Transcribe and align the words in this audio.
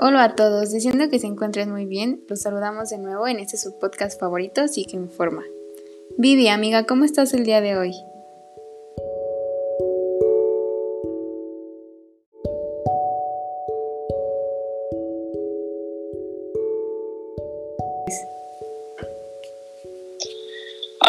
Hola 0.00 0.22
a 0.22 0.36
todos, 0.36 0.70
diciendo 0.70 1.10
que 1.10 1.18
se 1.18 1.26
encuentren 1.26 1.72
muy 1.72 1.84
bien, 1.84 2.24
los 2.28 2.42
saludamos 2.42 2.88
de 2.88 2.98
nuevo 2.98 3.26
en 3.26 3.40
este 3.40 3.56
subpodcast 3.56 4.20
favorito, 4.20 4.68
Sí 4.68 4.84
que 4.84 4.94
informa. 4.94 5.42
Vivi, 6.16 6.46
amiga, 6.46 6.86
¿cómo 6.86 7.04
estás 7.04 7.34
el 7.34 7.44
día 7.44 7.60
de 7.60 7.76
hoy? 7.76 7.90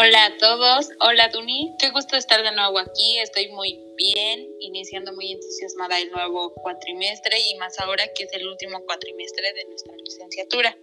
Hola 0.00 0.24
a 0.24 0.36
todos, 0.40 0.88
hola 0.98 1.28
Duni, 1.28 1.76
qué 1.78 1.90
gusto 1.90 2.16
estar 2.16 2.42
de 2.42 2.56
nuevo 2.56 2.80
aquí, 2.80 3.18
estoy 3.18 3.52
muy 3.52 3.89
bien, 4.00 4.48
iniciando 4.60 5.12
muy 5.12 5.32
entusiasmada 5.32 6.00
el 6.00 6.10
nuevo 6.10 6.54
cuatrimestre 6.54 7.36
y 7.38 7.58
más 7.58 7.78
ahora 7.78 8.04
que 8.14 8.24
es 8.24 8.32
el 8.32 8.48
último 8.48 8.80
cuatrimestre 8.86 9.52
de 9.52 9.64
nuestra 9.66 9.94
licenciatura. 9.96 10.76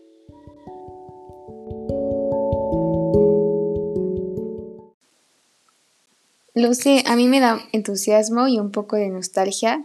Sé, 6.73 7.03
a 7.05 7.15
mí 7.15 7.27
me 7.27 7.39
da 7.39 7.59
entusiasmo 7.71 8.47
y 8.47 8.59
un 8.59 8.71
poco 8.71 8.97
de 8.97 9.09
nostalgia. 9.09 9.83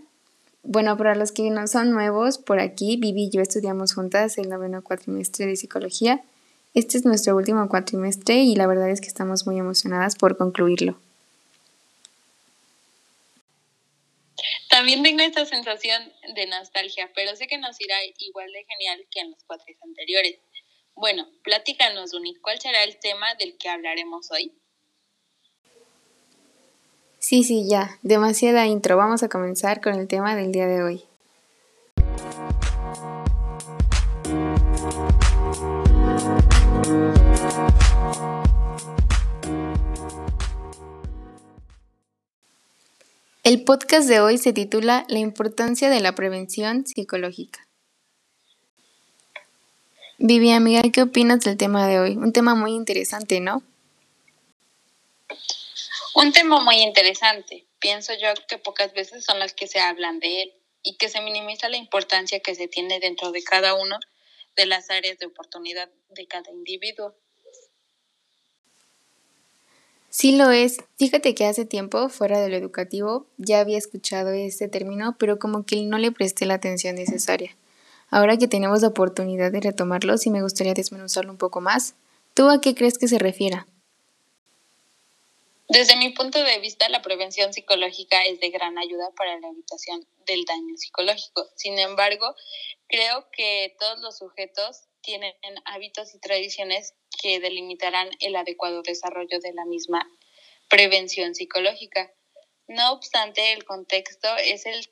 Bueno, 0.62 0.96
para 0.96 1.14
los 1.14 1.32
que 1.32 1.48
no 1.50 1.66
son 1.66 1.90
nuevos, 1.90 2.38
por 2.38 2.60
aquí 2.60 2.96
Vivi 2.96 3.24
y 3.24 3.30
yo 3.30 3.40
estudiamos 3.40 3.94
juntas 3.94 4.36
el 4.36 4.48
noveno 4.48 4.82
cuatrimestre 4.82 5.46
de 5.46 5.56
psicología 5.56 6.22
este 6.74 6.96
es 6.96 7.04
nuestro 7.04 7.36
último 7.36 7.68
cuatrimestre 7.68 8.36
y 8.44 8.56
la 8.56 8.66
verdad 8.66 8.88
es 8.88 9.02
que 9.02 9.08
estamos 9.08 9.46
muy 9.46 9.58
emocionadas 9.58 10.16
por 10.16 10.38
concluirlo. 10.38 10.96
También 14.82 15.04
tengo 15.04 15.22
esta 15.22 15.46
sensación 15.46 16.12
de 16.34 16.46
nostalgia, 16.48 17.08
pero 17.14 17.36
sé 17.36 17.46
que 17.46 17.56
nos 17.56 17.80
irá 17.80 17.94
igual 18.18 18.50
de 18.50 18.64
genial 18.64 19.06
que 19.12 19.20
en 19.20 19.30
los 19.30 19.44
cuatro 19.44 19.72
anteriores. 19.80 20.40
Bueno, 20.96 21.28
platícanos, 21.44 22.12
Uni, 22.14 22.34
¿cuál 22.42 22.60
será 22.60 22.82
el 22.82 22.98
tema 22.98 23.32
del 23.36 23.56
que 23.58 23.68
hablaremos 23.68 24.32
hoy? 24.32 24.52
Sí, 27.20 27.44
sí, 27.44 27.68
ya, 27.70 27.96
demasiada 28.02 28.66
intro. 28.66 28.96
Vamos 28.96 29.22
a 29.22 29.28
comenzar 29.28 29.80
con 29.80 29.94
el 29.94 30.08
tema 30.08 30.34
del 30.34 30.50
día 30.50 30.66
de 30.66 30.82
hoy. 30.82 31.04
El 43.52 43.64
podcast 43.64 44.08
de 44.08 44.18
hoy 44.18 44.38
se 44.38 44.54
titula 44.54 45.04
La 45.10 45.18
importancia 45.18 45.90
de 45.90 46.00
la 46.00 46.14
prevención 46.14 46.86
psicológica. 46.86 47.68
Vivi, 50.16 50.52
amiga, 50.52 50.80
¿qué 50.90 51.02
opinas 51.02 51.40
del 51.40 51.58
tema 51.58 51.86
de 51.86 52.00
hoy? 52.00 52.16
Un 52.16 52.32
tema 52.32 52.54
muy 52.54 52.72
interesante, 52.72 53.40
¿no? 53.40 53.62
Un 56.14 56.32
tema 56.32 56.62
muy 56.64 56.76
interesante. 56.76 57.66
Pienso 57.78 58.14
yo 58.14 58.28
que 58.48 58.56
pocas 58.56 58.94
veces 58.94 59.22
son 59.22 59.38
las 59.38 59.52
que 59.52 59.66
se 59.66 59.80
hablan 59.80 60.18
de 60.18 60.44
él 60.44 60.54
y 60.82 60.96
que 60.96 61.10
se 61.10 61.20
minimiza 61.20 61.68
la 61.68 61.76
importancia 61.76 62.40
que 62.40 62.54
se 62.54 62.68
tiene 62.68 63.00
dentro 63.00 63.32
de 63.32 63.44
cada 63.44 63.74
uno 63.74 63.98
de 64.56 64.64
las 64.64 64.88
áreas 64.88 65.18
de 65.18 65.26
oportunidad 65.26 65.90
de 66.08 66.26
cada 66.26 66.50
individuo. 66.50 67.14
Sí 70.12 70.36
lo 70.36 70.50
es. 70.50 70.76
Fíjate 70.98 71.34
que 71.34 71.46
hace 71.46 71.64
tiempo, 71.64 72.10
fuera 72.10 72.38
de 72.38 72.50
lo 72.50 72.56
educativo, 72.56 73.26
ya 73.38 73.60
había 73.60 73.78
escuchado 73.78 74.30
este 74.30 74.68
término, 74.68 75.16
pero 75.18 75.38
como 75.38 75.64
que 75.64 75.80
no 75.84 75.96
le 75.96 76.12
presté 76.12 76.44
la 76.44 76.52
atención 76.52 76.96
necesaria. 76.96 77.56
Ahora 78.10 78.36
que 78.36 78.46
tenemos 78.46 78.82
la 78.82 78.88
oportunidad 78.88 79.50
de 79.50 79.62
retomarlo, 79.62 80.18
sí 80.18 80.28
me 80.28 80.42
gustaría 80.42 80.74
desmenuzarlo 80.74 81.32
un 81.32 81.38
poco 81.38 81.62
más. 81.62 81.94
¿Tú 82.34 82.50
a 82.50 82.60
qué 82.60 82.74
crees 82.74 82.98
que 82.98 83.08
se 83.08 83.18
refiera? 83.18 83.66
Desde 85.70 85.96
mi 85.96 86.10
punto 86.10 86.44
de 86.44 86.58
vista, 86.58 86.90
la 86.90 87.00
prevención 87.00 87.54
psicológica 87.54 88.22
es 88.26 88.38
de 88.38 88.50
gran 88.50 88.76
ayuda 88.76 89.08
para 89.16 89.40
la 89.40 89.48
evitación 89.48 90.06
del 90.26 90.44
daño 90.44 90.76
psicológico. 90.76 91.48
Sin 91.56 91.78
embargo, 91.78 92.34
creo 92.86 93.30
que 93.32 93.74
todos 93.80 93.98
los 94.00 94.18
sujetos 94.18 94.82
tienen 95.00 95.32
hábitos 95.64 96.14
y 96.14 96.18
tradiciones 96.18 96.92
que 97.22 97.38
delimitarán 97.38 98.10
el 98.20 98.34
adecuado 98.34 98.82
desarrollo 98.82 99.38
de 99.38 99.52
la 99.52 99.64
misma 99.64 100.10
prevención 100.68 101.34
psicológica. 101.34 102.12
No 102.66 102.92
obstante, 102.92 103.52
el 103.52 103.64
contexto 103.64 104.28
es 104.38 104.66
el, 104.66 104.88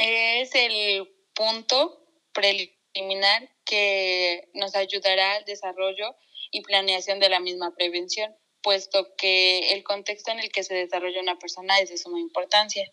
es 0.00 0.54
el 0.54 1.08
punto 1.34 2.06
preliminar 2.32 3.50
que 3.64 4.48
nos 4.54 4.76
ayudará 4.76 5.36
al 5.36 5.44
desarrollo 5.44 6.14
y 6.50 6.62
planeación 6.62 7.18
de 7.18 7.28
la 7.28 7.40
misma 7.40 7.74
prevención, 7.74 8.34
puesto 8.62 9.14
que 9.16 9.72
el 9.72 9.82
contexto 9.82 10.30
en 10.30 10.38
el 10.38 10.52
que 10.52 10.62
se 10.62 10.74
desarrolla 10.74 11.20
una 11.20 11.38
persona 11.38 11.78
es 11.78 11.90
de 11.90 11.98
suma 11.98 12.20
importancia. 12.20 12.90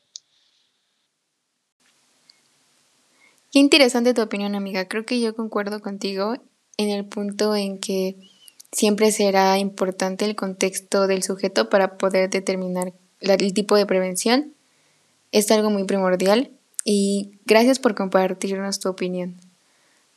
Qué 3.52 3.60
interesante 3.60 4.14
tu 4.14 4.22
opinión, 4.22 4.56
amiga. 4.56 4.88
Creo 4.88 5.06
que 5.06 5.20
yo 5.20 5.36
concuerdo 5.36 5.82
contigo 5.82 6.36
en 6.78 6.90
el 6.90 7.06
punto 7.06 7.56
en 7.56 7.80
que 7.80 8.16
siempre 8.72 9.12
será 9.12 9.58
importante 9.58 10.26
el 10.26 10.36
contexto 10.36 11.08
del 11.08 11.24
sujeto 11.24 11.70
para 11.70 11.98
poder 11.98 12.30
determinar 12.30 12.94
el 13.20 13.54
tipo 13.54 13.76
de 13.76 13.86
prevención. 13.86 14.54
Es 15.32 15.52
algo 15.52 15.70
muy 15.70 15.84
primordial 15.84 16.52
y 16.84 17.40
gracias 17.46 17.80
por 17.80 17.96
compartirnos 17.96 18.80
tu 18.80 18.90
opinión. 18.90 19.38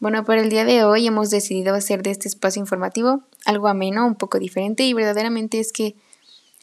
Bueno, 0.01 0.25
para 0.25 0.43
el 0.43 0.51
día 0.51 0.65
de 0.65 0.85
hoy 0.85 1.07
hemos 1.07 1.31
decidido 1.31 1.75
hacer 1.75 2.03
de 2.03 2.11
este 2.11 2.29
espacio 2.29 2.61
informativo 2.61 3.23
algo 3.45 3.69
ameno, 3.69 4.07
un 4.07 4.17
poco 4.17 4.39
diferente 4.39 4.85
y 4.85 4.93
verdaderamente 4.93 5.61
es 5.61 5.73
que 5.73 5.95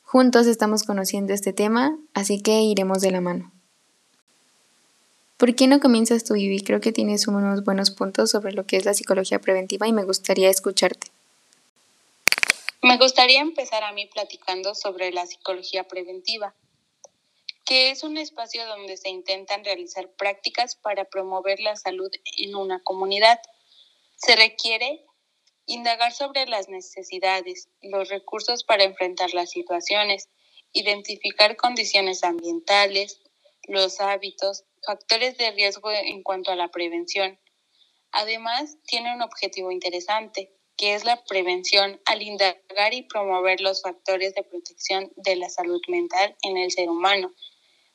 juntos 0.04 0.48
estamos 0.48 0.84
conociendo 0.84 1.34
este 1.34 1.54
tema, 1.54 1.98
así 2.14 2.42
que 2.42 2.62
iremos 2.62 3.02
de 3.02 3.12
la 3.12 3.22
mano. 3.22 3.52
¿Por 5.42 5.56
qué 5.56 5.66
no 5.66 5.80
comienzas 5.80 6.24
tú, 6.24 6.36
Vivi? 6.36 6.60
Creo 6.60 6.82
que 6.82 6.92
tienes 6.92 7.28
unos 7.28 7.64
buenos 7.64 7.90
puntos 7.90 8.30
sobre 8.30 8.52
lo 8.52 8.68
que 8.68 8.78
es 8.78 8.86
la 8.86 8.94
psicología 8.94 9.40
preventiva 9.40 9.88
y 9.88 9.92
me 9.92 10.04
gustaría 10.04 10.52
escucharte. 10.52 11.08
Me 12.84 13.00
gustaría 13.00 13.42
empezar 13.42 13.84
a 13.84 13.92
mí 13.92 14.06
platicando 14.06 14.76
sobre 14.76 15.12
la 15.12 15.26
psicología 15.26 15.88
preventiva, 15.88 16.54
que 17.66 17.90
es 17.90 18.04
un 18.04 18.18
espacio 18.18 18.68
donde 18.68 18.98
se 18.98 19.10
intentan 19.10 19.66
realizar 19.66 20.12
prácticas 20.12 20.76
para 20.76 21.06
promover 21.06 21.60
la 21.60 21.76
salud 21.76 22.12
en 22.38 22.54
una 22.54 22.80
comunidad. 22.84 23.40
Se 24.18 24.36
requiere 24.36 25.04
indagar 25.66 26.12
sobre 26.14 26.46
las 26.46 26.70
necesidades, 26.70 27.68
los 27.82 28.10
recursos 28.10 28.64
para 28.64 28.84
enfrentar 28.84 29.34
las 29.34 29.50
situaciones, 29.50 30.30
identificar 30.72 31.56
condiciones 31.56 32.24
ambientales, 32.24 33.20
los 33.68 34.02
hábitos, 34.02 34.66
factores 34.86 35.38
de 35.38 35.52
riesgo 35.52 35.92
en 35.92 36.24
cuanto 36.24 36.52
a 36.52 36.56
la 36.56 36.70
prevención. 36.70 37.40
Además, 38.12 38.78
tiene 38.86 39.14
un 39.14 39.22
objetivo 39.22 39.72
interesante, 39.72 40.52
que 40.78 40.96
es 40.96 41.06
la 41.06 41.24
prevención 41.26 42.02
al 42.06 42.22
indagar 42.22 42.94
y 42.94 43.04
promover 43.04 43.62
los 43.62 43.82
factores 43.82 44.34
de 44.34 44.44
protección 44.44 45.12
de 45.16 45.36
la 45.36 45.50
salud 45.50 45.82
mental 45.88 46.36
en 46.42 46.58
el 46.58 46.72
ser 46.72 46.90
humano, 46.90 47.32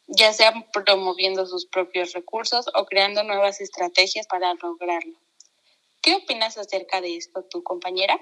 ya 0.06 0.32
sea 0.32 0.54
promoviendo 0.72 1.46
sus 1.46 1.66
propios 1.66 2.12
recursos 2.12 2.66
o 2.74 2.86
creando 2.86 3.24
nuevas 3.24 3.60
estrategias 3.60 4.26
para 4.26 4.54
lograrlo. 4.54 5.18
¿Qué 6.00 6.14
opinas 6.14 6.56
acerca 6.56 7.00
de 7.00 7.16
esto, 7.16 7.42
tu 7.42 7.62
compañera? 7.64 8.20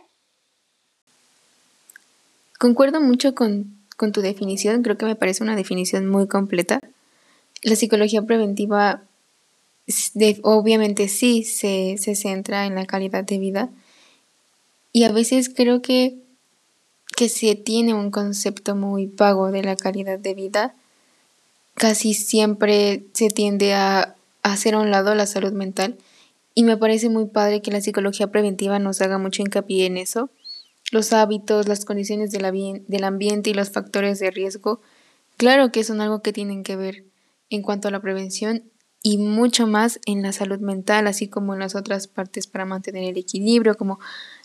Concuerdo 2.59 3.03
mucho 3.03 3.35
con, 3.35 3.85
con 3.99 4.13
tu 4.13 4.23
definición, 4.23 4.83
creo 4.83 4.97
que 4.97 5.05
me 5.05 5.17
parece 5.17 5.43
una 5.43 5.57
definición 5.57 6.09
muy 6.09 6.27
completa 6.27 6.81
la 7.65 7.77
psicología 7.77 8.23
preventiva 8.23 9.03
obviamente 10.43 11.09
sí 11.09 11.45
se, 11.45 11.97
centra 12.15 12.67
en 12.67 12.75
la 12.75 12.87
calidad 12.87 13.25
de 13.25 13.39
vida 13.39 13.71
y 14.93 15.05
a 15.05 15.13
veces 15.13 15.49
creo 15.49 15.83
que, 15.83 16.19
que 17.17 17.29
se 17.29 17.55
tiene 17.55 17.95
un 17.95 18.11
concepto 18.11 18.77
muy 18.77 19.07
vago 19.07 19.51
de 19.51 19.63
la 19.63 19.77
calidad 19.77 20.19
de 20.19 20.35
vida. 20.35 20.75
Casi 21.75 22.15
siempre 22.15 23.05
se 23.15 23.29
tiende 23.29 23.75
a, 23.75 24.15
hacer 24.43 24.75
a 24.75 24.81
un 24.81 24.91
lado 24.91 25.15
la 25.15 25.27
salud 25.27 25.53
mental 25.53 25.97
y 26.55 26.65
me 26.65 26.77
parece 26.77 27.09
muy 27.09 27.25
padre 27.25 27.63
que 27.63 27.73
la 27.73 27.81
psicología 27.81 28.29
preventiva 28.29 28.79
nos 28.79 29.01
haga 29.01 29.19
mucho 29.19 29.43
hincapié 29.43 29.87
en 29.87 29.97
eso. 29.97 30.31
Los 30.93 31.13
hábitos, 31.15 31.67
las 31.67 31.85
condiciones 31.87 32.31
del 32.31 33.05
ambiente 33.05 33.51
y 33.51 33.55
los 33.55 33.71
factores 33.71 34.19
de 34.19 34.31
riesgo, 34.31 34.81
claro 35.39 35.73
que 35.73 35.83
son 35.83 36.03
algo 36.03 36.21
que 36.21 36.33
tienen 36.33 36.63
que 36.63 36.77
ver 36.77 37.05
en 37.55 37.63
cuanto 37.63 37.89
a 37.89 37.91
la 37.91 38.01
prevención 38.01 38.65
y 39.03 39.19
mucho 39.19 39.67
más 39.67 40.01
en 40.07 40.23
la 40.23 40.33
salud 40.33 40.61
mental, 40.61 41.07
así 41.07 41.29
como 41.29 41.55
en 41.55 41.61
las 41.61 41.75
otras 41.75 42.07
partes 42.07 42.47
para 42.47 42.65
mantener 42.65 43.05
el 43.05 43.19
equilibrio, 43.19 43.77
como 43.77 43.99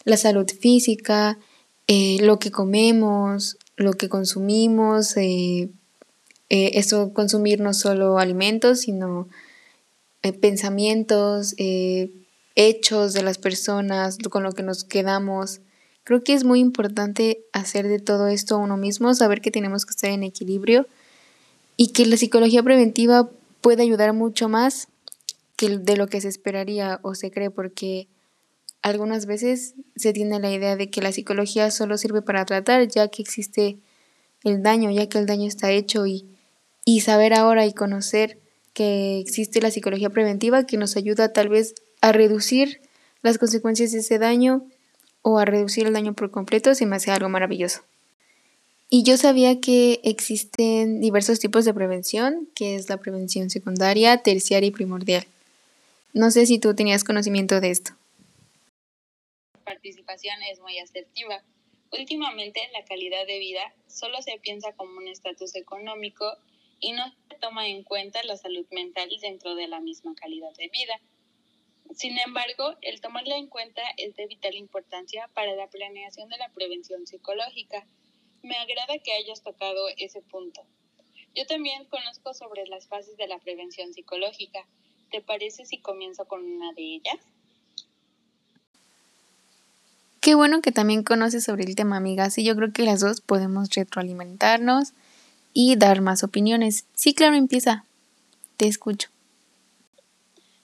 la 0.04 0.18
salud 0.18 0.48
física, 0.50 1.40
eh, 1.88 2.18
lo 2.22 2.40
que 2.40 2.52
comemos, 2.52 3.58
lo 3.78 3.94
que 3.94 4.10
consumimos, 4.10 5.16
eh, 5.18 5.70
eh, 6.50 6.72
eso 6.80 7.14
consumir 7.14 7.62
no 7.62 7.74
solo 7.74 8.18
alimentos, 8.18 8.82
sino 8.82 9.30
eh, 10.24 10.34
pensamientos, 10.34 11.54
eh, 11.58 12.12
hechos 12.56 13.14
de 13.14 13.24
las 13.24 13.38
personas, 13.38 14.18
con 14.18 14.44
lo 14.44 14.52
que 14.52 14.64
nos 14.64 14.84
quedamos. 14.84 15.62
Creo 16.04 16.24
que 16.24 16.34
es 16.34 16.44
muy 16.44 16.60
importante 16.60 17.46
hacer 17.54 17.88
de 17.88 18.00
todo 18.00 18.28
esto 18.28 18.58
uno 18.58 18.78
mismo, 18.78 19.14
saber 19.14 19.42
que 19.42 19.52
tenemos 19.52 19.86
que 19.86 19.92
estar 19.92 20.10
en 20.10 20.24
equilibrio 20.24 20.88
y 21.82 21.94
que 21.94 22.06
la 22.06 22.18
psicología 22.18 22.62
preventiva 22.62 23.30
puede 23.62 23.84
ayudar 23.84 24.12
mucho 24.12 24.50
más 24.50 24.90
que 25.56 25.78
de 25.78 25.96
lo 25.96 26.08
que 26.08 26.20
se 26.20 26.28
esperaría 26.28 27.00
o 27.04 27.16
se 27.16 27.32
cree, 27.32 27.52
porque 27.52 28.10
algunas 28.82 29.26
veces 29.26 29.76
se 29.96 30.12
tiene 30.12 30.42
la 30.42 30.52
idea 30.52 30.76
de 30.76 30.90
que 30.90 31.02
la 31.02 31.14
psicología 31.14 31.72
solo 31.72 31.98
sirve 31.98 32.22
para 32.22 32.44
tratar, 32.44 32.86
ya 32.90 33.08
que 33.08 33.22
existe 33.22 33.78
el 34.44 34.62
daño, 34.62 34.92
ya 34.92 35.08
que 35.08 35.20
el 35.20 35.26
daño 35.26 35.48
está 35.48 35.72
hecho 35.72 36.06
y, 36.06 36.28
y 36.84 37.00
saber 37.00 37.34
ahora 37.34 37.66
y 37.66 37.72
conocer 37.72 38.42
que 38.74 39.18
existe 39.18 39.62
la 39.62 39.72
psicología 39.72 40.10
preventiva 40.10 40.66
que 40.66 40.76
nos 40.76 40.98
ayuda 40.98 41.32
tal 41.32 41.48
vez 41.48 41.76
a 42.02 42.12
reducir 42.12 42.82
las 43.22 43.38
consecuencias 43.38 43.94
de 43.94 44.00
ese 44.00 44.20
daño 44.20 44.66
o 45.22 45.40
a 45.40 45.46
reducir 45.46 45.88
el 45.88 45.94
daño 45.94 46.12
por 46.14 46.30
completo 46.30 46.76
se 46.76 46.86
me 46.86 46.98
hace 46.98 47.12
algo 47.12 47.30
maravilloso. 47.30 47.84
Y 48.92 49.04
yo 49.04 49.18
sabía 49.18 49.62
que 49.62 50.02
existen 50.04 51.00
diversos 51.00 51.40
tipos 51.40 51.64
de 51.64 51.76
prevención, 51.76 52.50
que 52.56 52.74
es 52.76 52.90
la 52.90 52.98
prevención 52.98 53.52
secundaria, 53.52 54.24
terciaria 54.24 54.68
y 54.68 54.72
primordial. 54.72 55.26
No 56.14 56.32
sé 56.32 56.48
si 56.48 56.58
tú 56.58 56.76
tenías 56.76 57.04
conocimiento 57.04 57.62
de 57.62 57.70
esto. 57.70 57.92
Participación 59.64 60.42
es 60.52 60.60
muy 60.60 60.80
asertiva. 60.80 61.44
Últimamente 61.92 62.60
la 62.74 62.84
calidad 62.84 63.28
de 63.28 63.38
vida 63.38 63.74
solo 63.88 64.22
se 64.24 64.40
piensa 64.42 64.74
como 64.74 64.98
un 64.98 65.08
estatus 65.08 65.56
económico 65.56 66.26
y 66.80 66.94
no 66.94 67.04
se 67.30 67.36
toma 67.40 67.68
en 67.68 67.84
cuenta 67.84 68.24
la 68.24 68.38
salud 68.38 68.66
mental 68.72 69.10
dentro 69.22 69.54
de 69.54 69.68
la 69.68 69.80
misma 69.82 70.16
calidad 70.16 70.52
de 70.58 70.68
vida. 70.70 71.00
Sin 71.96 72.18
embargo, 72.18 72.76
el 72.82 73.02
tomarla 73.02 73.38
en 73.38 73.48
cuenta 73.48 73.82
es 73.98 74.16
de 74.16 74.26
vital 74.26 74.56
importancia 74.56 75.30
para 75.36 75.54
la 75.56 75.68
planeación 75.68 76.30
de 76.30 76.38
la 76.38 76.50
prevención 76.50 77.06
psicológica. 77.06 77.86
Me 78.42 78.56
agrada 78.56 78.98
que 79.04 79.14
hayas 79.14 79.42
tocado 79.44 79.88
ese 79.98 80.22
punto. 80.22 80.62
Yo 81.36 81.46
también 81.46 81.86
conozco 81.86 82.34
sobre 82.34 82.66
las 82.68 82.88
fases 82.88 83.18
de 83.18 83.28
la 83.28 83.40
prevención 83.40 83.94
psicológica. 83.94 84.66
¿Te 85.12 85.22
parece 85.22 85.66
si 85.66 85.80
comienzo 85.80 86.26
con 86.26 86.44
una 86.44 86.74
de 86.74 86.84
ellas? 86.96 87.18
Qué 90.22 90.36
bueno 90.36 90.62
que 90.62 90.72
también 90.72 91.04
conoces 91.04 91.44
sobre 91.44 91.64
el 91.64 91.76
tema, 91.76 91.98
amiga. 91.98 92.30
Sí, 92.30 92.44
yo 92.44 92.56
creo 92.56 92.74
que 92.74 92.84
las 92.84 93.00
dos 93.00 93.22
podemos 93.22 93.70
retroalimentarnos 93.70 94.94
y 95.54 95.76
dar 95.78 96.02
más 96.02 96.24
opiniones. 96.24 96.86
Sí, 96.94 97.14
claro, 97.14 97.36
empieza. 97.36 97.86
Te 98.58 98.68
escucho. 98.68 99.10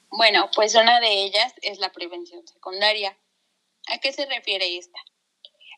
Bueno, 0.09 0.49
pues 0.55 0.75
una 0.75 0.99
de 0.99 1.23
ellas 1.23 1.53
es 1.61 1.79
la 1.79 1.91
prevención 1.91 2.45
secundaria. 2.47 3.17
¿A 3.87 3.97
qué 3.99 4.11
se 4.13 4.25
refiere 4.25 4.77
esta? 4.77 4.99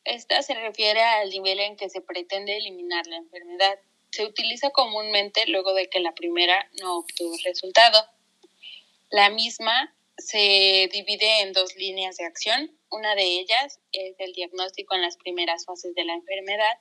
Esta 0.08 0.42
se 0.42 0.54
refiere 0.54 1.02
al 1.02 1.30
nivel 1.30 1.60
en 1.60 1.76
que 1.76 1.90
se 1.90 2.00
pretende 2.00 2.56
eliminar 2.56 3.06
la 3.08 3.18
enfermedad. 3.18 3.78
Se 4.10 4.26
utiliza 4.26 4.70
comúnmente 4.70 5.46
luego 5.48 5.74
de 5.74 5.90
que 5.90 6.00
la 6.00 6.16
primera 6.16 6.70
no 6.82 7.00
obtuvo 7.00 7.36
resultado. 7.44 8.08
La 9.10 9.30
misma 9.30 9.94
se 10.18 10.90
divide 10.94 11.42
en 11.42 11.52
dos 11.52 11.76
líneas 11.76 12.16
de 12.16 12.24
acción. 12.24 12.72
Una 12.90 13.16
de 13.16 13.24
ellas 13.24 13.82
es 13.92 14.16
el 14.20 14.32
diagnóstico 14.32 14.96
en 14.96 15.02
las 15.02 15.18
primeras 15.18 15.66
fases 15.66 15.94
de 15.94 16.06
la 16.06 16.14
enfermedad 16.14 16.80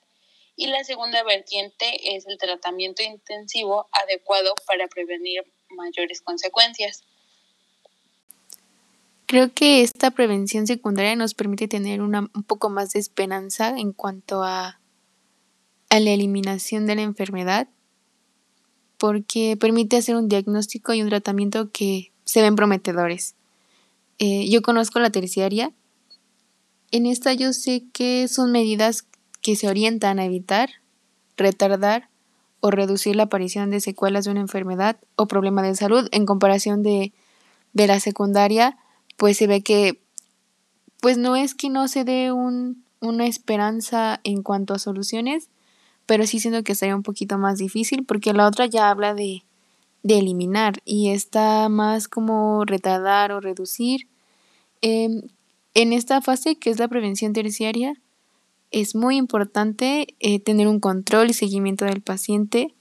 y 0.54 0.68
la 0.68 0.84
segunda 0.84 1.24
vertiente 1.24 2.14
es 2.14 2.28
el 2.28 2.38
tratamiento 2.38 3.02
intensivo 3.02 3.88
adecuado 3.90 4.54
para 4.68 4.86
prevenir 4.86 5.42
mayores 5.70 6.22
consecuencias. 6.22 7.02
Creo 9.26 9.52
que 9.52 9.82
esta 9.82 10.12
prevención 10.12 10.68
secundaria 10.68 11.16
nos 11.16 11.34
permite 11.34 11.66
tener 11.66 12.00
una, 12.00 12.30
un 12.32 12.42
poco 12.44 12.70
más 12.70 12.92
de 12.92 13.00
esperanza 13.00 13.70
en 13.76 13.92
cuanto 13.92 14.44
a, 14.44 14.78
a 15.90 16.00
la 16.00 16.10
eliminación 16.10 16.86
de 16.86 16.94
la 16.94 17.02
enfermedad, 17.02 17.68
porque 18.98 19.56
permite 19.58 19.96
hacer 19.96 20.14
un 20.14 20.28
diagnóstico 20.28 20.94
y 20.94 21.02
un 21.02 21.08
tratamiento 21.08 21.70
que 21.72 22.12
se 22.24 22.40
ven 22.40 22.54
prometedores. 22.54 23.34
Eh, 24.20 24.48
yo 24.48 24.62
conozco 24.62 25.00
la 25.00 25.10
terciaria. 25.10 25.72
En 26.92 27.04
esta 27.04 27.34
yo 27.34 27.52
sé 27.52 27.84
que 27.92 28.28
son 28.28 28.52
medidas 28.52 29.06
que 29.42 29.56
se 29.56 29.68
orientan 29.68 30.20
a 30.20 30.24
evitar, 30.24 30.70
retardar 31.36 32.08
o 32.60 32.70
reducir 32.70 33.16
la 33.16 33.24
aparición 33.24 33.70
de 33.70 33.80
secuelas 33.80 34.24
de 34.24 34.30
una 34.30 34.40
enfermedad 34.40 34.98
o 35.16 35.26
problema 35.26 35.62
de 35.62 35.74
salud 35.74 36.08
en 36.12 36.26
comparación 36.26 36.84
de, 36.84 37.12
de 37.72 37.86
la 37.88 37.98
secundaria 37.98 38.78
pues 39.16 39.36
se 39.36 39.46
ve 39.46 39.62
que 39.62 40.00
pues 41.00 41.18
no 41.18 41.36
es 41.36 41.54
que 41.54 41.68
no 41.68 41.88
se 41.88 42.04
dé 42.04 42.32
un, 42.32 42.84
una 43.00 43.26
esperanza 43.26 44.20
en 44.24 44.42
cuanto 44.42 44.74
a 44.74 44.78
soluciones, 44.78 45.50
pero 46.06 46.26
sí 46.26 46.40
siento 46.40 46.62
que 46.62 46.74
sería 46.74 46.96
un 46.96 47.02
poquito 47.02 47.38
más 47.38 47.58
difícil 47.58 48.04
porque 48.04 48.32
la 48.32 48.46
otra 48.46 48.66
ya 48.66 48.90
habla 48.90 49.14
de, 49.14 49.44
de 50.02 50.18
eliminar 50.18 50.80
y 50.84 51.10
está 51.10 51.68
más 51.68 52.08
como 52.08 52.64
retardar 52.64 53.32
o 53.32 53.40
reducir. 53.40 54.08
Em, 54.80 55.22
en 55.74 55.92
esta 55.92 56.20
fase 56.20 56.56
que 56.56 56.70
es 56.70 56.78
la 56.78 56.88
prevención 56.88 57.32
terciaria, 57.32 58.00
es 58.70 58.94
muy 58.94 59.16
importante 59.16 60.14
eh, 60.20 60.40
tener 60.40 60.68
un 60.68 60.80
control 60.80 61.30
y 61.30 61.34
seguimiento 61.34 61.84
del 61.84 62.02
paciente. 62.02 62.74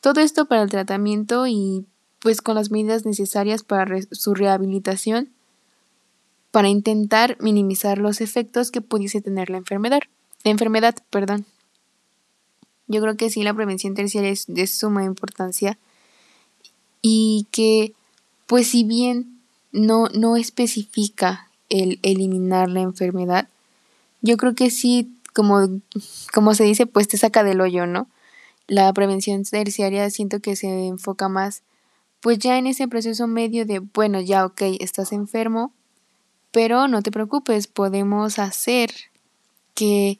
Todo 0.00 0.20
esto 0.20 0.46
para 0.46 0.62
el 0.62 0.70
tratamiento 0.70 1.46
y 1.46 1.86
pues 2.18 2.42
con 2.42 2.54
las 2.54 2.70
medidas 2.70 3.06
necesarias 3.06 3.62
para 3.62 3.98
su 4.10 4.34
rehabilitación 4.34 5.35
para 6.56 6.70
intentar 6.70 7.36
minimizar 7.38 7.98
los 7.98 8.22
efectos 8.22 8.70
que 8.70 8.80
pudiese 8.80 9.20
tener 9.20 9.50
la 9.50 9.58
enfermedad. 9.58 10.00
La 10.42 10.52
enfermedad, 10.52 10.96
perdón. 11.10 11.44
Yo 12.86 13.02
creo 13.02 13.18
que 13.18 13.28
sí, 13.28 13.42
la 13.42 13.52
prevención 13.52 13.92
terciaria 13.94 14.30
es 14.30 14.46
de 14.48 14.66
suma 14.66 15.04
importancia 15.04 15.76
y 17.02 17.46
que, 17.50 17.92
pues 18.46 18.68
si 18.68 18.84
bien 18.84 19.38
no, 19.70 20.08
no 20.14 20.38
especifica 20.38 21.50
el 21.68 21.98
eliminar 22.02 22.70
la 22.70 22.80
enfermedad, 22.80 23.50
yo 24.22 24.38
creo 24.38 24.54
que 24.54 24.70
sí, 24.70 25.12
como, 25.34 25.68
como 26.32 26.54
se 26.54 26.64
dice, 26.64 26.86
pues 26.86 27.06
te 27.06 27.18
saca 27.18 27.44
del 27.44 27.60
hoyo, 27.60 27.86
¿no? 27.86 28.08
La 28.66 28.90
prevención 28.94 29.44
terciaria 29.44 30.08
siento 30.08 30.40
que 30.40 30.56
se 30.56 30.86
enfoca 30.86 31.28
más, 31.28 31.60
pues 32.22 32.38
ya 32.38 32.56
en 32.56 32.66
ese 32.66 32.88
proceso 32.88 33.26
medio 33.26 33.66
de, 33.66 33.80
bueno, 33.80 34.22
ya, 34.22 34.46
ok, 34.46 34.62
estás 34.80 35.12
enfermo, 35.12 35.74
pero 36.56 36.88
no 36.88 37.02
te 37.02 37.10
preocupes, 37.10 37.66
podemos 37.66 38.38
hacer 38.38 38.90
que 39.74 40.18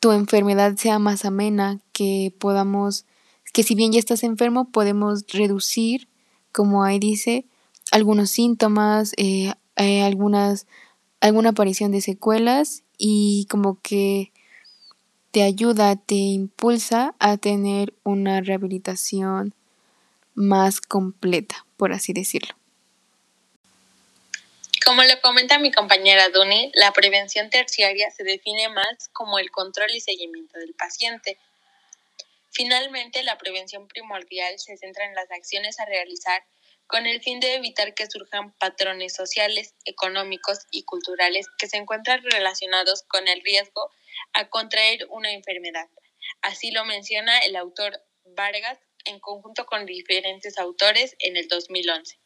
tu 0.00 0.10
enfermedad 0.10 0.74
sea 0.74 0.98
más 0.98 1.24
amena, 1.24 1.78
que 1.92 2.34
podamos, 2.40 3.04
que 3.52 3.62
si 3.62 3.76
bien 3.76 3.92
ya 3.92 4.00
estás 4.00 4.24
enfermo, 4.24 4.72
podemos 4.72 5.24
reducir, 5.28 6.08
como 6.50 6.82
ahí 6.82 6.98
dice, 6.98 7.46
algunos 7.92 8.30
síntomas, 8.30 9.12
eh, 9.18 9.52
eh, 9.76 10.02
algunas, 10.02 10.66
alguna 11.20 11.50
aparición 11.50 11.92
de 11.92 12.00
secuelas 12.00 12.82
y 12.98 13.46
como 13.48 13.78
que 13.82 14.32
te 15.30 15.44
ayuda, 15.44 15.94
te 15.94 16.16
impulsa 16.16 17.14
a 17.20 17.36
tener 17.36 17.94
una 18.02 18.40
rehabilitación 18.40 19.54
más 20.34 20.80
completa, 20.80 21.64
por 21.76 21.92
así 21.92 22.12
decirlo. 22.12 22.56
Como 24.84 25.04
lo 25.04 25.20
comenta 25.20 25.60
mi 25.60 25.70
compañera 25.70 26.28
Duni, 26.30 26.72
la 26.74 26.92
prevención 26.92 27.50
terciaria 27.50 28.10
se 28.10 28.24
define 28.24 28.68
más 28.68 29.08
como 29.12 29.38
el 29.38 29.52
control 29.52 29.90
y 29.92 30.00
seguimiento 30.00 30.58
del 30.58 30.74
paciente. 30.74 31.38
Finalmente, 32.50 33.22
la 33.22 33.38
prevención 33.38 33.86
primordial 33.86 34.58
se 34.58 34.76
centra 34.76 35.04
en 35.04 35.14
las 35.14 35.30
acciones 35.30 35.78
a 35.78 35.84
realizar 35.84 36.42
con 36.88 37.06
el 37.06 37.22
fin 37.22 37.38
de 37.38 37.54
evitar 37.54 37.94
que 37.94 38.10
surjan 38.10 38.52
patrones 38.58 39.14
sociales, 39.14 39.74
económicos 39.84 40.66
y 40.72 40.82
culturales 40.82 41.46
que 41.58 41.68
se 41.68 41.76
encuentran 41.76 42.20
relacionados 42.24 43.04
con 43.04 43.28
el 43.28 43.40
riesgo 43.42 43.88
a 44.32 44.48
contraer 44.48 45.06
una 45.10 45.30
enfermedad. 45.30 45.88
Así 46.40 46.72
lo 46.72 46.84
menciona 46.84 47.38
el 47.38 47.54
autor 47.54 48.02
Vargas 48.24 48.80
en 49.04 49.20
conjunto 49.20 49.64
con 49.64 49.86
diferentes 49.86 50.58
autores 50.58 51.14
en 51.20 51.36
el 51.36 51.46
2011. 51.46 52.21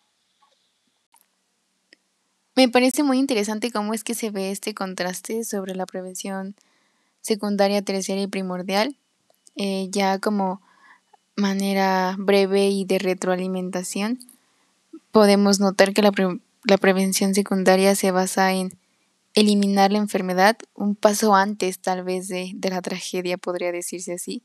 Me 2.56 2.70
parece 2.70 3.02
muy 3.02 3.18
interesante 3.18 3.70
cómo 3.70 3.92
es 3.92 4.02
que 4.02 4.14
se 4.14 4.30
ve 4.30 4.50
este 4.50 4.72
contraste 4.72 5.44
sobre 5.44 5.75
la 5.75 5.84
prevención 5.84 6.56
secundaria, 7.20 7.82
terciaria 7.82 8.25
y 8.25 8.28
primordial, 8.28 8.96
eh, 9.56 9.88
ya 9.90 10.18
como 10.20 10.62
manera 11.36 12.16
breve 12.18 12.70
y 12.70 12.86
de 12.86 12.98
retroalimentación. 12.98 14.20
Podemos 15.10 15.60
notar 15.60 15.92
que 15.92 16.00
la, 16.00 16.12
prevención 16.78 17.34
secundaria 17.34 17.94
se 17.94 18.10
basa 18.10 18.54
en 18.54 18.78
eliminar 19.34 19.92
la 19.92 19.98
enfermedad, 19.98 20.56
un 20.75 20.94
paso 20.94 21.34
antes 21.34 21.78
tal 21.78 22.04
vez 22.04 22.26
de, 22.26 22.52
de 22.54 22.70
la 22.70 22.80
tragedia, 22.80 23.36
podría 23.36 23.70
decirse 23.70 24.14
así. 24.14 24.42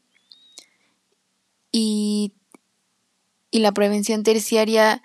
Y, 1.71 2.33
y 3.51 3.59
la 3.59 3.71
prevención 3.71 4.23
terciaria 4.23 5.01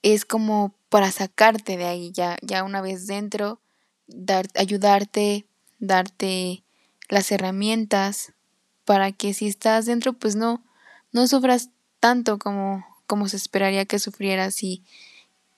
es 0.00 0.24
como 0.24 0.74
para 0.96 1.12
sacarte 1.12 1.76
de 1.76 1.84
ahí, 1.84 2.10
ya, 2.10 2.38
ya 2.40 2.64
una 2.64 2.80
vez 2.80 3.06
dentro, 3.06 3.60
dar, 4.06 4.46
ayudarte, 4.54 5.44
darte 5.78 6.64
las 7.10 7.30
herramientas 7.30 8.32
para 8.86 9.12
que 9.12 9.34
si 9.34 9.46
estás 9.46 9.84
dentro, 9.84 10.14
pues 10.14 10.36
no, 10.36 10.64
no 11.12 11.28
sufras 11.28 11.68
tanto 12.00 12.38
como, 12.38 12.82
como 13.06 13.28
se 13.28 13.36
esperaría 13.36 13.84
que 13.84 13.98
sufrieras 13.98 14.62
y, 14.62 14.84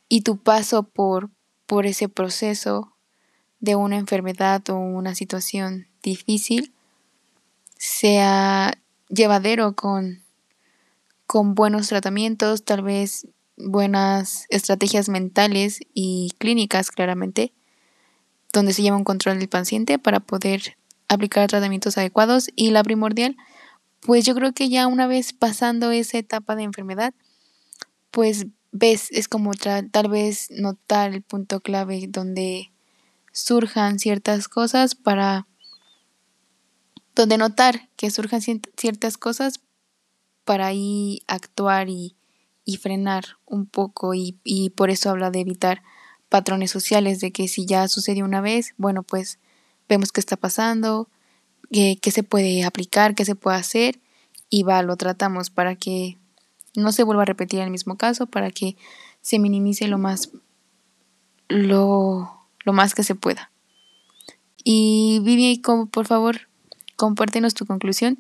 y 0.09 0.23
tu 0.23 0.39
paso 0.39 0.83
por, 0.83 1.31
por 1.67 1.87
ese 1.87 2.09
proceso 2.09 2.93
de 3.61 3.77
una 3.77 3.97
enfermedad 3.97 4.69
o 4.71 4.75
una 4.75 5.15
situación 5.15 5.87
difícil 6.03 6.75
sea 7.77 8.77
llevadero 9.09 9.77
con, 9.77 10.21
con 11.29 11.55
buenos 11.55 11.87
tratamientos, 11.87 12.65
tal 12.65 12.83
vez 12.83 13.29
buenas 13.59 14.47
estrategias 14.49 15.09
mentales 15.09 15.81
y 15.93 16.33
clínicas 16.39 16.91
claramente, 16.91 17.53
donde 18.53 18.73
se 18.73 18.83
lleva 18.83 18.97
un 18.97 19.05
control 19.05 19.39
del 19.39 19.49
paciente 19.49 19.99
para 19.99 20.21
poder 20.21 20.77
aplicar 21.09 21.49
tratamientos 21.49 21.99
adecuados. 21.99 22.49
Y 22.55 22.71
la 22.71 22.83
primordial, 22.83 23.37
pues 24.01 24.25
yo 24.25 24.35
creo 24.35 24.53
que 24.53 24.69
ya 24.69 24.87
una 24.87 25.07
vez 25.07 25.33
pasando 25.33 25.91
esa 25.91 26.19
etapa 26.19 26.57
de 26.57 26.63
enfermedad, 26.63 27.15
pues 28.11 28.47
ves, 28.73 29.09
es 29.11 29.29
como 29.29 29.53
tal 29.55 30.09
vez 30.09 30.51
notar 30.51 31.13
el 31.13 31.23
punto 31.23 31.61
clave 31.61 32.07
donde 32.09 32.71
surjan 33.33 33.99
ciertas 33.99 34.49
cosas 34.49 34.95
para, 34.95 35.47
donde 37.15 37.39
notar 37.39 37.89
que 37.97 38.11
surjan 38.11 38.41
ciertas 38.41 39.19
cosas 39.19 39.61
para 40.45 40.67
ahí 40.67 41.23
actuar 41.27 41.89
y, 41.89 42.18
y 42.69 42.77
frenar 42.77 43.25
un 43.47 43.65
poco 43.65 44.13
y, 44.13 44.37
y 44.45 44.69
por 44.69 44.91
eso 44.91 45.09
habla 45.09 45.31
de 45.31 45.41
evitar 45.41 45.83
patrones 46.29 46.71
sociales, 46.71 47.19
de 47.19 47.31
que 47.33 47.49
si 47.49 47.65
ya 47.65 47.89
sucedió 47.89 48.27
una 48.27 48.43
vez, 48.43 48.75
bueno, 48.77 49.03
pues 49.03 49.39
vemos 49.89 50.13
qué 50.13 50.21
está 50.21 50.37
pasando, 50.37 51.09
qué, 51.73 51.99
qué 51.99 52.11
se 52.11 52.25
puede 52.25 52.65
aplicar, 52.65 53.15
qué 53.15 53.25
se 53.25 53.35
puede 53.35 53.57
hacer 53.57 54.01
y 54.51 54.65
va, 54.65 54.83
lo 54.83 54.99
tratamos 54.99 55.49
para 55.49 55.77
que 55.77 56.19
no 56.75 56.93
se 56.93 57.05
vuelva 57.05 57.23
a 57.23 57.25
repetir 57.25 57.61
el 57.61 57.71
mismo 57.71 57.97
caso, 57.97 58.27
para 58.27 58.51
que 58.51 58.77
se 59.23 59.39
minimice 59.39 59.89
lo 59.89 59.97
más, 59.97 60.33
lo, 61.49 62.31
lo 62.67 62.73
más 62.75 62.95
que 62.95 63.03
se 63.03 63.15
pueda. 63.15 63.51
Y 64.63 65.21
Vivi, 65.23 65.63
por 65.91 66.07
favor, 66.07 66.51
compártenos 66.97 67.55
tu 67.55 67.65
conclusión. 67.65 68.19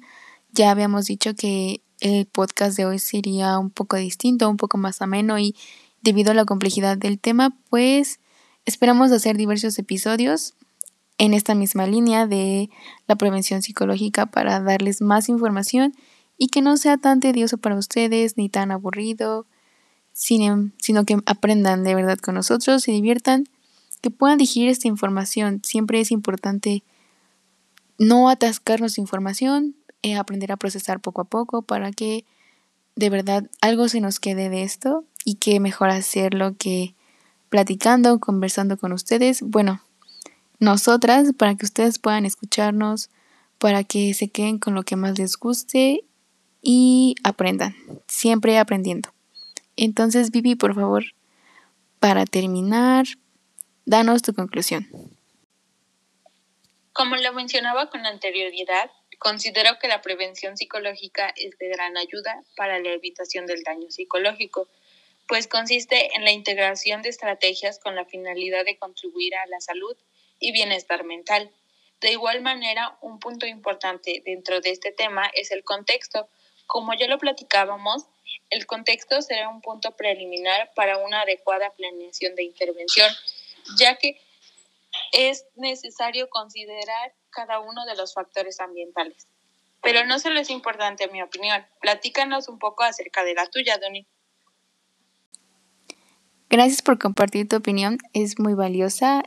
Ya 0.52 0.70
habíamos 0.70 1.04
dicho 1.04 1.34
que 1.34 1.82
el 2.00 2.26
podcast 2.26 2.76
de 2.76 2.86
hoy 2.86 2.98
sería 2.98 3.58
un 3.58 3.70
poco 3.70 3.96
distinto, 3.96 4.48
un 4.48 4.56
poco 4.56 4.78
más 4.78 5.02
ameno 5.02 5.38
y 5.38 5.54
debido 6.02 6.30
a 6.30 6.34
la 6.34 6.44
complejidad 6.44 6.96
del 6.96 7.18
tema, 7.18 7.56
pues 7.70 8.20
esperamos 8.66 9.10
hacer 9.12 9.36
diversos 9.36 9.78
episodios 9.78 10.54
en 11.18 11.34
esta 11.34 11.54
misma 11.54 11.86
línea 11.86 12.26
de 12.26 12.70
la 13.08 13.16
prevención 13.16 13.62
psicológica 13.62 14.26
para 14.26 14.60
darles 14.60 15.00
más 15.00 15.28
información 15.28 15.94
y 16.36 16.46
que 16.48 16.62
no 16.62 16.76
sea 16.76 16.98
tan 16.98 17.18
tedioso 17.18 17.58
para 17.58 17.76
ustedes 17.76 18.36
ni 18.36 18.48
tan 18.48 18.70
aburrido, 18.70 19.46
sino 20.12 20.70
que 21.04 21.18
aprendan 21.26 21.82
de 21.82 21.96
verdad 21.96 22.18
con 22.18 22.36
nosotros, 22.36 22.82
se 22.84 22.92
diviertan, 22.92 23.44
que 24.00 24.10
puedan 24.10 24.38
digerir 24.38 24.68
esta 24.68 24.86
información. 24.86 25.60
Siempre 25.64 25.98
es 25.98 26.12
importante 26.12 26.84
no 27.98 28.28
atascarnos 28.28 28.98
información, 28.98 29.74
eh, 30.02 30.16
aprender 30.16 30.52
a 30.52 30.56
procesar 30.56 31.00
poco 31.00 31.22
a 31.22 31.24
poco 31.24 31.62
para 31.62 31.92
que 31.92 32.24
de 32.96 33.10
verdad 33.10 33.44
algo 33.60 33.88
se 33.88 34.00
nos 34.00 34.20
quede 34.20 34.48
de 34.48 34.62
esto 34.62 35.04
y 35.24 35.34
que 35.34 35.60
mejor 35.60 35.90
hacerlo 35.90 36.56
que 36.58 36.94
platicando, 37.48 38.18
conversando 38.20 38.76
con 38.76 38.92
ustedes. 38.92 39.42
Bueno, 39.42 39.82
nosotras 40.58 41.32
para 41.36 41.54
que 41.54 41.64
ustedes 41.64 41.98
puedan 41.98 42.26
escucharnos, 42.26 43.10
para 43.58 43.84
que 43.84 44.14
se 44.14 44.28
queden 44.28 44.58
con 44.58 44.74
lo 44.74 44.82
que 44.82 44.96
más 44.96 45.18
les 45.18 45.36
guste 45.36 46.04
y 46.62 47.14
aprendan, 47.22 47.76
siempre 48.06 48.58
aprendiendo. 48.58 49.10
Entonces, 49.76 50.30
Vivi, 50.30 50.56
por 50.56 50.74
favor, 50.74 51.04
para 52.00 52.26
terminar, 52.26 53.06
danos 53.84 54.22
tu 54.22 54.34
conclusión. 54.34 54.88
Como 56.92 57.16
lo 57.16 57.32
mencionaba 57.32 57.90
con 57.90 58.04
anterioridad, 58.06 58.90
Considero 59.18 59.78
que 59.78 59.88
la 59.88 60.00
prevención 60.00 60.56
psicológica 60.56 61.32
es 61.36 61.58
de 61.58 61.68
gran 61.68 61.96
ayuda 61.96 62.42
para 62.56 62.78
la 62.78 62.90
evitación 62.90 63.46
del 63.46 63.62
daño 63.62 63.90
psicológico, 63.90 64.68
pues 65.26 65.46
consiste 65.46 66.16
en 66.16 66.24
la 66.24 66.30
integración 66.30 67.02
de 67.02 67.10
estrategias 67.10 67.78
con 67.78 67.94
la 67.94 68.04
finalidad 68.04 68.64
de 68.64 68.78
contribuir 68.78 69.34
a 69.34 69.46
la 69.46 69.60
salud 69.60 69.96
y 70.38 70.52
bienestar 70.52 71.04
mental. 71.04 71.50
De 72.00 72.12
igual 72.12 72.40
manera, 72.40 72.96
un 73.00 73.18
punto 73.18 73.46
importante 73.46 74.22
dentro 74.24 74.60
de 74.60 74.70
este 74.70 74.92
tema 74.92 75.30
es 75.34 75.50
el 75.50 75.64
contexto. 75.64 76.28
Como 76.66 76.94
ya 76.94 77.08
lo 77.08 77.18
platicábamos, 77.18 78.06
el 78.50 78.66
contexto 78.66 79.20
será 79.20 79.48
un 79.48 79.60
punto 79.60 79.96
preliminar 79.96 80.70
para 80.74 80.98
una 80.98 81.22
adecuada 81.22 81.70
planeación 81.70 82.34
de 82.36 82.44
intervención, 82.44 83.10
ya 83.78 83.96
que 83.96 84.20
es 85.12 85.44
necesario 85.54 86.28
considerar 86.28 87.14
cada 87.30 87.60
uno 87.60 87.84
de 87.86 87.96
los 87.96 88.14
factores 88.14 88.60
ambientales. 88.60 89.26
Pero 89.82 90.04
no 90.06 90.18
solo 90.18 90.40
es 90.40 90.50
importante, 90.50 91.08
mi 91.08 91.22
opinión. 91.22 91.64
Platícanos 91.80 92.48
un 92.48 92.58
poco 92.58 92.82
acerca 92.82 93.24
de 93.24 93.34
la 93.34 93.46
tuya, 93.46 93.78
Doni. 93.78 94.06
Gracias 96.50 96.82
por 96.82 96.98
compartir 96.98 97.48
tu 97.48 97.56
opinión. 97.56 97.98
Es 98.12 98.38
muy 98.38 98.54
valiosa 98.54 99.22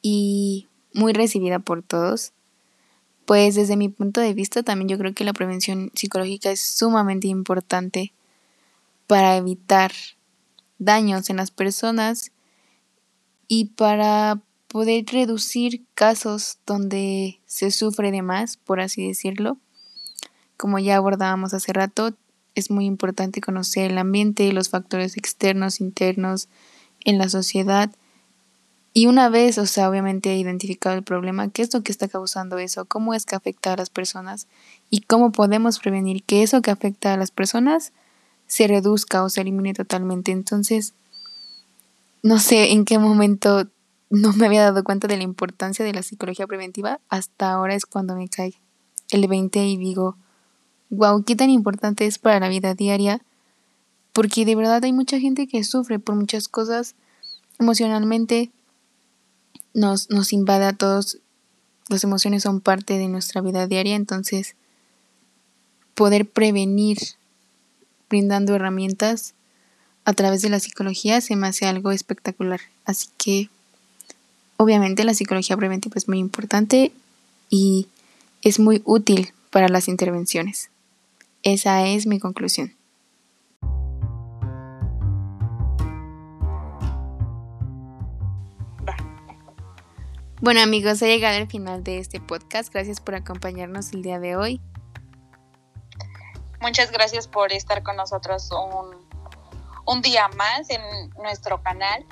y 0.00 0.68
muy 0.94 1.12
recibida 1.12 1.58
por 1.58 1.82
todos. 1.82 2.32
Pues 3.26 3.54
desde 3.54 3.76
mi 3.76 3.88
punto 3.88 4.20
de 4.20 4.34
vista 4.34 4.62
también 4.62 4.88
yo 4.88 4.98
creo 4.98 5.14
que 5.14 5.24
la 5.24 5.32
prevención 5.32 5.90
psicológica 5.94 6.50
es 6.50 6.60
sumamente 6.60 7.28
importante 7.28 8.12
para 9.06 9.36
evitar 9.36 9.92
daños 10.78 11.30
en 11.30 11.36
las 11.36 11.50
personas 11.50 12.32
y 13.46 13.66
para 13.66 14.40
poder 14.72 15.04
reducir 15.12 15.84
casos 15.94 16.56
donde 16.64 17.38
se 17.44 17.70
sufre 17.70 18.10
de 18.10 18.22
más, 18.22 18.56
por 18.56 18.80
así 18.80 19.06
decirlo. 19.06 19.58
Como 20.56 20.78
ya 20.78 20.96
abordábamos 20.96 21.52
hace 21.52 21.74
rato, 21.74 22.14
es 22.54 22.70
muy 22.70 22.86
importante 22.86 23.42
conocer 23.42 23.90
el 23.90 23.98
ambiente, 23.98 24.50
los 24.50 24.70
factores 24.70 25.18
externos, 25.18 25.82
internos 25.82 26.48
en 27.04 27.18
la 27.18 27.28
sociedad. 27.28 27.90
Y 28.94 29.06
una 29.06 29.28
vez, 29.28 29.58
o 29.58 29.66
sea, 29.66 29.90
obviamente 29.90 30.34
identificado 30.34 30.96
el 30.96 31.02
problema, 31.02 31.50
qué 31.50 31.60
es 31.60 31.74
lo 31.74 31.82
que 31.82 31.92
está 31.92 32.08
causando 32.08 32.56
eso, 32.56 32.86
cómo 32.86 33.12
es 33.12 33.26
que 33.26 33.36
afecta 33.36 33.74
a 33.74 33.76
las 33.76 33.90
personas 33.90 34.46
y 34.88 35.02
cómo 35.02 35.32
podemos 35.32 35.80
prevenir 35.80 36.22
que 36.22 36.42
eso 36.42 36.62
que 36.62 36.70
afecta 36.70 37.12
a 37.12 37.18
las 37.18 37.30
personas 37.30 37.92
se 38.46 38.66
reduzca 38.68 39.22
o 39.22 39.28
se 39.28 39.42
elimine 39.42 39.74
totalmente. 39.74 40.32
Entonces, 40.32 40.94
no 42.22 42.38
sé 42.38 42.72
en 42.72 42.86
qué 42.86 42.98
momento 42.98 43.66
no 44.12 44.34
me 44.34 44.44
había 44.44 44.62
dado 44.62 44.84
cuenta 44.84 45.08
de 45.08 45.16
la 45.16 45.22
importancia 45.22 45.86
de 45.86 45.94
la 45.94 46.02
psicología 46.02 46.46
preventiva, 46.46 47.00
hasta 47.08 47.50
ahora 47.50 47.74
es 47.74 47.86
cuando 47.86 48.14
me 48.14 48.28
cae 48.28 48.52
el 49.10 49.26
20 49.26 49.64
y 49.64 49.78
digo, 49.78 50.16
wow, 50.90 51.24
qué 51.24 51.34
tan 51.34 51.48
importante 51.48 52.04
es 52.04 52.18
para 52.18 52.38
la 52.38 52.50
vida 52.50 52.74
diaria, 52.74 53.22
porque 54.12 54.44
de 54.44 54.54
verdad 54.54 54.84
hay 54.84 54.92
mucha 54.92 55.18
gente 55.18 55.46
que 55.46 55.64
sufre 55.64 55.98
por 55.98 56.14
muchas 56.14 56.46
cosas 56.48 56.94
emocionalmente, 57.58 58.50
nos, 59.72 60.10
nos 60.10 60.34
invade 60.34 60.66
a 60.66 60.74
todos, 60.74 61.18
las 61.88 62.04
emociones 62.04 62.42
son 62.42 62.60
parte 62.60 62.98
de 62.98 63.08
nuestra 63.08 63.40
vida 63.40 63.66
diaria, 63.66 63.96
entonces 63.96 64.56
poder 65.94 66.28
prevenir 66.28 66.98
brindando 68.10 68.54
herramientas 68.54 69.32
a 70.04 70.12
través 70.12 70.42
de 70.42 70.50
la 70.50 70.60
psicología 70.60 71.22
se 71.22 71.34
me 71.34 71.46
hace 71.46 71.64
algo 71.64 71.92
espectacular. 71.92 72.60
Así 72.84 73.08
que 73.16 73.48
Obviamente 74.62 75.02
la 75.02 75.12
psicología 75.12 75.56
preventiva 75.56 75.94
es 75.96 76.06
muy 76.06 76.20
importante 76.20 76.92
y 77.50 77.88
es 78.42 78.60
muy 78.60 78.80
útil 78.84 79.32
para 79.50 79.68
las 79.68 79.88
intervenciones. 79.88 80.70
Esa 81.42 81.84
es 81.84 82.06
mi 82.06 82.20
conclusión. 82.20 82.72
Bueno 90.40 90.60
amigos, 90.60 91.02
ha 91.02 91.06
llegado 91.06 91.38
el 91.38 91.48
final 91.48 91.82
de 91.82 91.98
este 91.98 92.20
podcast. 92.20 92.72
Gracias 92.72 93.00
por 93.00 93.16
acompañarnos 93.16 93.92
el 93.92 94.02
día 94.02 94.20
de 94.20 94.36
hoy. 94.36 94.60
Muchas 96.60 96.92
gracias 96.92 97.26
por 97.26 97.52
estar 97.52 97.82
con 97.82 97.96
nosotros 97.96 98.48
un, 98.52 98.94
un 99.86 100.02
día 100.02 100.28
más 100.28 100.70
en 100.70 101.10
nuestro 101.20 101.60
canal 101.64 102.06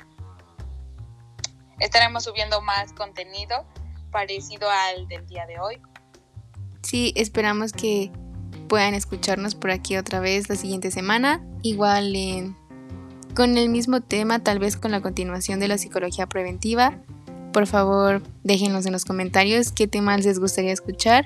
estaremos 1.81 2.23
subiendo 2.23 2.61
más 2.61 2.93
contenido 2.93 3.65
parecido 4.11 4.69
al 4.69 5.07
del 5.07 5.25
día 5.27 5.45
de 5.45 5.59
hoy. 5.59 5.81
Sí, 6.81 7.13
esperamos 7.15 7.73
que 7.73 8.11
puedan 8.67 8.93
escucharnos 8.93 9.55
por 9.55 9.71
aquí 9.71 9.97
otra 9.97 10.19
vez 10.19 10.49
la 10.49 10.55
siguiente 10.55 10.91
semana, 10.91 11.45
igual 11.61 12.13
con 13.35 13.57
el 13.57 13.69
mismo 13.69 14.01
tema, 14.01 14.39
tal 14.39 14.59
vez 14.59 14.77
con 14.77 14.91
la 14.91 15.01
continuación 15.01 15.59
de 15.59 15.67
la 15.67 15.77
psicología 15.77 16.27
preventiva. 16.27 16.97
Por 17.53 17.67
favor, 17.67 18.21
déjenos 18.43 18.85
en 18.85 18.93
los 18.93 19.05
comentarios 19.05 19.71
qué 19.71 19.87
temas 19.87 20.23
les 20.25 20.39
gustaría 20.39 20.71
escuchar. 20.71 21.25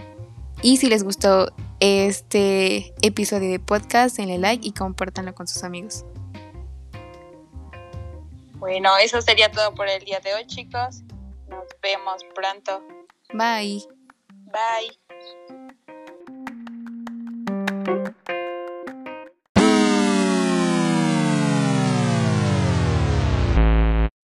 Y 0.61 0.77
si 0.77 0.87
les 0.87 1.03
gustó 1.03 1.53
este 1.79 2.93
episodio 3.01 3.49
de 3.51 3.59
podcast, 3.59 4.17
denle 4.17 4.37
like 4.37 4.65
y 4.65 4.71
compártanlo 4.71 5.35
con 5.35 5.47
sus 5.47 5.63
amigos. 5.63 6.05
Bueno, 8.55 8.97
eso 8.97 9.21
sería 9.21 9.51
todo 9.51 9.73
por 9.73 9.87
el 9.89 10.03
día 10.03 10.19
de 10.19 10.33
hoy, 10.33 10.45
chicos. 10.47 11.01
Nos 11.49 11.67
vemos 11.81 12.23
pronto. 12.33 12.81
Bye. 13.33 13.83
Bye. 14.51 15.64